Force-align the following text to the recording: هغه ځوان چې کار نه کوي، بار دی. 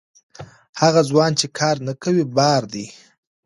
هغه 0.81 1.01
ځوان 1.09 1.31
چې 1.39 1.47
کار 1.59 1.75
نه 1.87 1.93
کوي، 2.03 2.23
بار 2.37 2.61
دی. 2.73 2.85